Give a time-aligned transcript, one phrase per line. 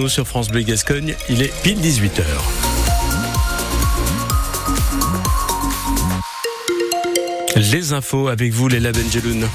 [0.00, 2.24] Nous sur France Bleu Gascogne, il est pile 18h.
[7.70, 9.48] Les infos avec vous, Léla Benjeloun.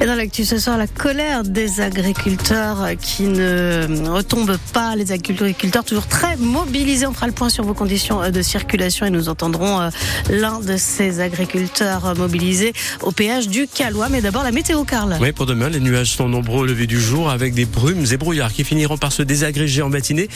[0.00, 4.96] Et dans l'actu ce soir, la colère des agriculteurs qui ne retombent pas.
[4.96, 7.06] Les agriculteurs toujours très mobilisés.
[7.06, 9.90] On fera le point sur vos conditions de circulation et nous entendrons euh,
[10.30, 12.72] l'un de ces agriculteurs mobilisés
[13.02, 14.08] au péage du Calois.
[14.08, 15.16] Mais d'abord, la météo, Carl.
[15.20, 18.16] Oui, pour demain, les nuages sont nombreux au lever du jour avec des brumes et
[18.16, 20.28] brouillards qui finiront par se désagréger en matinée.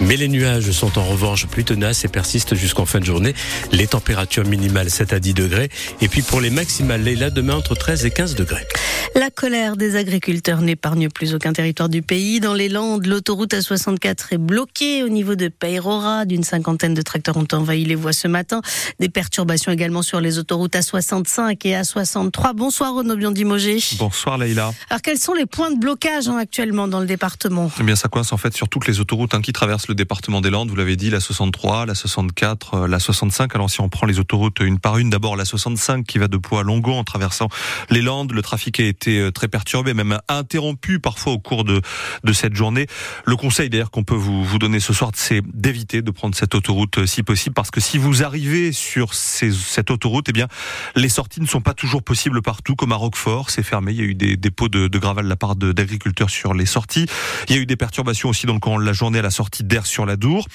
[0.00, 3.34] Mais les nuages sont en revanche plus tenaces et persistent jusqu'en fin de journée.
[3.70, 5.68] Les températures minimales 7 à 10 degrés.
[6.00, 8.66] Et puis pour les maximales, là, demain entre 13 et 15 degrés.
[9.14, 12.40] La colère des agriculteurs n'épargne plus aucun territoire du pays.
[12.40, 16.24] Dans les Landes, l'autoroute A64 est bloquée au niveau de Peyrora.
[16.24, 18.62] D'une cinquantaine de tracteurs ont envahi les voies ce matin.
[19.00, 22.54] Des perturbations également sur les autoroutes A65 et A63.
[22.54, 23.78] Bonsoir Renaud Biondimogé.
[23.98, 24.72] Bonsoir Leïla.
[24.88, 27.70] Alors quels sont les points de blocage hein, actuellement dans le département?
[27.80, 30.40] Eh bien ça coince en fait sur toutes les autoroutes hein, qui traversent le département
[30.40, 30.70] des Landes.
[30.70, 33.54] Vous l'avez dit, la 63, la 64, euh, la 65.
[33.54, 36.36] Alors si on prend les autoroutes une par une, d'abord la 65 qui va de
[36.36, 37.48] Pau à Longo en traversant
[37.90, 38.32] les Landes.
[38.32, 41.82] Le trafic est été euh, très perturbé, même interrompu parfois au cours de,
[42.22, 42.86] de cette journée.
[43.24, 46.54] Le conseil d'ailleurs qu'on peut vous, vous donner ce soir, c'est d'éviter de prendre cette
[46.54, 50.48] autoroute euh, si possible, parce que si vous arrivez sur ces, cette autoroute, eh bien,
[50.94, 53.92] les sorties ne sont pas toujours possibles partout, comme à Roquefort, c'est fermé.
[53.92, 56.66] Il y a eu des dépôts de, de gravel de la part d'agriculteurs sur les
[56.66, 57.06] sorties.
[57.48, 59.64] Il y a eu des perturbations aussi dans le courant la journée à la sortie
[59.64, 60.46] d'Air sur la Dour.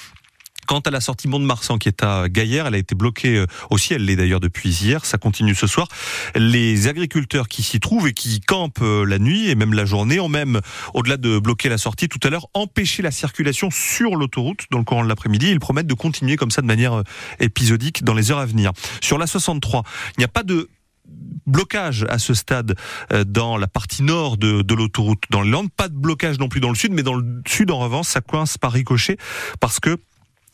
[0.68, 3.94] Quant à la sortie Mont-de-Marsan qui est à Gaillère, elle a été bloquée euh, aussi,
[3.94, 5.88] elle l'est d'ailleurs depuis hier, ça continue ce soir.
[6.36, 10.20] Les agriculteurs qui s'y trouvent et qui campent euh, la nuit et même la journée
[10.20, 10.60] ont même,
[10.92, 14.84] au-delà de bloquer la sortie tout à l'heure, empêché la circulation sur l'autoroute dans le
[14.84, 15.48] courant de l'après-midi.
[15.50, 17.02] Ils promettent de continuer comme ça de manière euh,
[17.40, 18.72] épisodique dans les heures à venir.
[19.00, 19.84] Sur la 63,
[20.18, 20.68] il n'y a pas de
[21.46, 22.74] blocage à ce stade
[23.26, 25.70] dans la partie nord de, l'autoroute dans le Landes.
[25.74, 28.20] Pas de blocage non plus dans le sud, mais dans le sud, en revanche, ça
[28.20, 29.16] coince par ricochet
[29.58, 29.96] parce que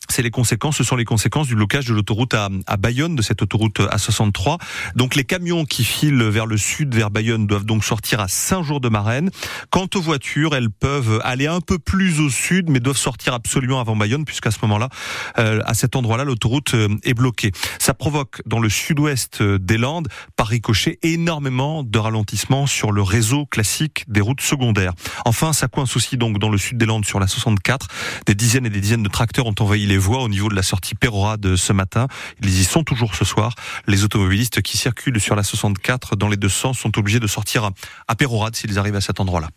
[0.09, 3.41] c'est les conséquences, ce sont les conséquences du blocage de l'autoroute à, Bayonne, de cette
[3.41, 4.57] autoroute A63.
[4.95, 9.29] Donc les camions qui filent vers le sud, vers Bayonne, doivent donc sortir à Saint-Jour-de-Marraine.
[9.69, 13.79] Quant aux voitures, elles peuvent aller un peu plus au sud, mais doivent sortir absolument
[13.79, 14.89] avant Bayonne, puisqu'à ce moment-là,
[15.37, 17.51] euh, à cet endroit-là, l'autoroute euh, est bloquée.
[17.79, 20.07] Ça provoque dans le sud-ouest euh, des Landes,
[20.45, 24.93] par énormément de ralentissements sur le réseau classique des routes secondaires.
[25.25, 27.87] Enfin, ça coince aussi donc dans le sud des Landes sur la 64.
[28.27, 30.61] Des dizaines et des dizaines de tracteurs ont envahi les voies au niveau de la
[30.61, 32.07] sortie Pérora de ce matin.
[32.43, 33.55] Ils y sont toujours ce soir.
[33.87, 37.71] Les automobilistes qui circulent sur la 64 dans les deux sens sont obligés de sortir
[38.07, 39.49] à Pérorade s'ils arrivent à cet endroit-là.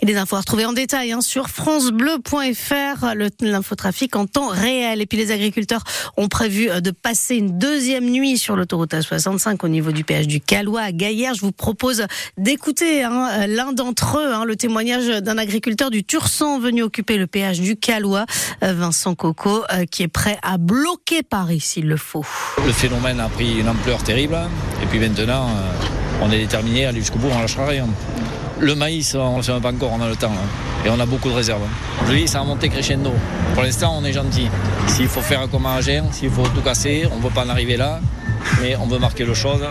[0.00, 5.00] Et des infos à retrouver en détail hein, sur francebleu.fr, l'infotrafic en temps réel.
[5.00, 5.82] Et puis les agriculteurs
[6.16, 10.28] ont prévu euh, de passer une deuxième nuit sur l'autoroute A65 au niveau du péage
[10.28, 11.34] du Calois à Gaillère.
[11.34, 16.04] Je vous propose d'écouter hein, euh, l'un d'entre eux, hein, le témoignage d'un agriculteur du
[16.04, 18.26] Tursan venu occuper le péage du Calois,
[18.62, 22.24] euh, Vincent Coco, qui est prêt à bloquer Paris s'il le faut.
[22.64, 24.38] Le phénomène a pris une ampleur terrible
[24.82, 25.48] et puis maintenant
[26.22, 27.86] on est déterminé à aller jusqu'au bout, on lâchera rien.
[28.58, 30.32] Le maïs, on ne sait pas encore, on a le temps.
[30.32, 30.86] Hein.
[30.86, 31.60] Et on a beaucoup de réserves.
[32.08, 33.12] Je dis, ça a monté crescendo.
[33.52, 34.48] Pour l'instant, on est gentil.
[34.86, 37.50] S'il faut faire comme à Agen, s'il faut tout casser, on ne veut pas en
[37.50, 38.00] arriver là.
[38.60, 39.64] Mais on veut marquer le chose.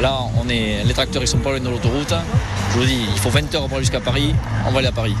[0.00, 2.14] Là, on est, les tracteurs, ils sont pas loin de l'autoroute.
[2.72, 4.34] Je vous dis, il faut 20 heures pour aller jusqu'à Paris.
[4.66, 5.14] On va aller à Paris.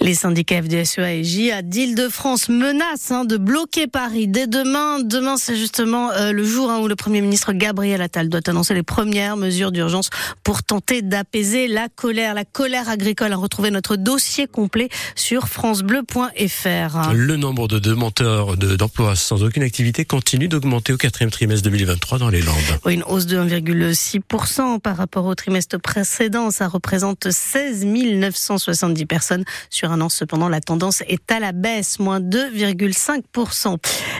[0.00, 5.00] Les syndicats FDSEA et JA d'Île-de-France menacent hein, de bloquer Paris dès demain.
[5.00, 8.74] Demain, c'est justement euh, le jour hein, où le Premier ministre Gabriel Attal doit annoncer
[8.74, 10.10] les premières mesures d'urgence
[10.44, 12.34] pour tenter d'apaiser la colère.
[12.34, 13.32] La colère agricole.
[13.32, 17.12] À retrouver notre dossier complet sur francebleu.fr.
[17.12, 22.28] Le nombre de demandeurs d'emploi sans aucune activité continue d'augmenter au quatrième trimestre 2023 dans
[22.28, 22.56] les Landes.
[22.84, 26.50] Oui, une hausse de 1,6% par rapport au trimestre précédent.
[26.52, 30.08] Ça représente 16 970 personnes sur un an.
[30.08, 33.76] Cependant, la tendance est à la baisse, moins 2,5%.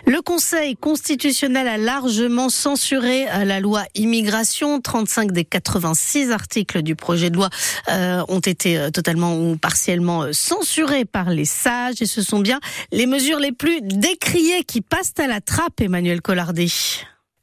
[0.06, 4.80] Le Conseil constitutionnel a largement censuré euh, la loi immigration.
[4.80, 7.50] 35 des 86 articles du projet de loi
[7.88, 12.60] euh, ont été euh, totalement ou partiellement censurés par les sages et ce sont bien
[12.92, 16.68] les mesures les plus décriées qui passent à la trappe, Emmanuel Collardet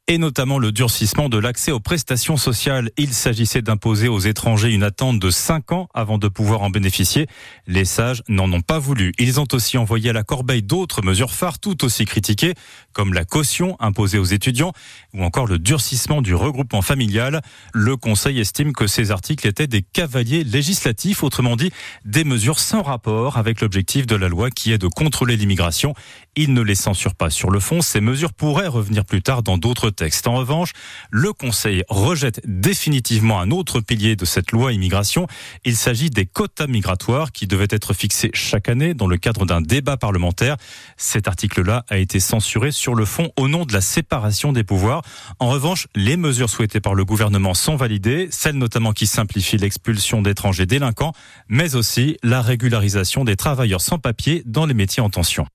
[0.08, 2.90] et notamment le durcissement de l'accès aux prestations sociales.
[2.96, 7.26] Il s'agissait d'imposer aux étrangers une attente de 5 ans avant de pouvoir en bénéficier.
[7.66, 9.12] Les sages n'en ont pas voulu.
[9.18, 12.54] Ils ont aussi envoyé à la corbeille d'autres mesures phares tout aussi critiquées,
[12.92, 14.72] comme la caution imposée aux étudiants
[15.12, 17.42] ou encore le durcissement du regroupement familial.
[17.74, 21.72] Le Conseil estime que ces articles étaient des cavaliers législatifs, autrement dit
[22.04, 25.94] des mesures sans rapport avec l'objectif de la loi qui est de contrôler l'immigration.
[26.36, 27.80] Il ne les censure pas sur le fond.
[27.80, 30.28] Ces mesures pourraient revenir plus tard dans d'autres texte.
[30.28, 30.72] En revanche,
[31.10, 35.26] le Conseil rejette définitivement un autre pilier de cette loi immigration.
[35.64, 39.60] Il s'agit des quotas migratoires qui devaient être fixés chaque année dans le cadre d'un
[39.60, 40.56] débat parlementaire.
[40.96, 45.02] Cet article-là a été censuré sur le fond au nom de la séparation des pouvoirs.
[45.38, 50.22] En revanche, les mesures souhaitées par le gouvernement sont validées, celles notamment qui simplifient l'expulsion
[50.22, 51.12] d'étrangers délinquants,
[51.48, 55.46] mais aussi la régularisation des travailleurs sans papier dans les métiers en tension.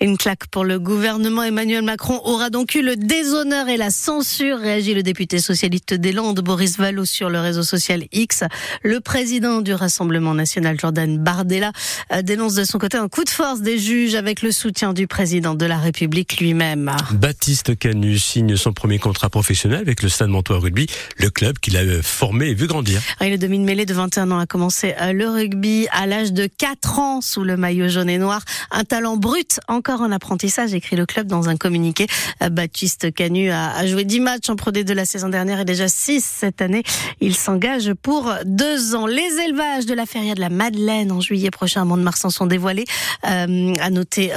[0.00, 1.42] Une claque pour le gouvernement.
[1.42, 6.12] Emmanuel Macron aura donc eu le déshonneur et la censure, réagit le député socialiste des
[6.12, 8.44] Landes, Boris Vallaud, sur le réseau social X.
[8.82, 11.72] Le président du Rassemblement national, Jordan Bardella,
[12.12, 15.06] euh, dénonce de son côté un coup de force des juges avec le soutien du
[15.06, 16.90] président de la République lui-même.
[17.12, 20.86] Baptiste Canu signe son premier contrat professionnel avec le Stade Montois Rugby,
[21.18, 23.00] le club qu'il a euh, formé et vu grandir.
[23.20, 26.98] Et le demi-mêlée de 21 ans a commencé euh, le rugby à l'âge de 4
[26.98, 28.42] ans sous le maillot jaune et noir.
[28.70, 32.06] Un talent brut encore en apprentissage, écrit le club dans un communiqué.
[32.50, 35.88] Baptiste Canu a joué 10 matchs en Pro D de la saison dernière et déjà
[35.88, 36.82] 6 cette année.
[37.20, 39.06] Il s'engage pour deux ans.
[39.06, 42.84] Les élevages de la feria de la Madeleine en juillet prochain à Mont-de-Marsan sont dévoilés.
[43.28, 44.32] Euh, à noter